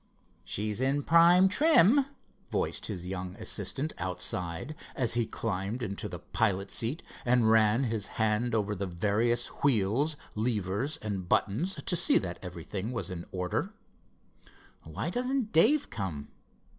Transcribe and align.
"She's 0.43 0.81
in 0.81 1.03
prime 1.03 1.47
trim," 1.47 2.07
voiced 2.51 2.87
his 2.87 3.07
young 3.07 3.35
assistant 3.35 3.93
outside, 3.99 4.73
as 4.95 5.13
he 5.13 5.27
climbed 5.27 5.83
into 5.83 6.09
the 6.09 6.17
pilot 6.17 6.71
seat 6.71 7.03
and 7.23 7.51
ran 7.51 7.83
his 7.83 8.07
hand 8.17 8.55
over 8.55 8.75
the 8.75 8.87
various 8.87 9.45
wheels, 9.61 10.15
levers 10.33 10.97
and 11.03 11.29
buttons, 11.29 11.75
to 11.85 11.95
see 11.95 12.17
that 12.17 12.39
everything 12.41 12.91
was 12.91 13.11
in 13.11 13.25
order. 13.31 13.73
"Why 14.81 15.11
doesn't 15.11 15.51
Dave 15.51 15.91
come?" 15.91 16.29